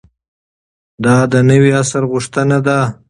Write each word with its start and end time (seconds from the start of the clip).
دا 1.03 1.15
د 1.31 1.33
نوي 1.49 1.71
عصر 1.79 2.03
غوښتنه 2.11 2.57
ده. 2.67 2.79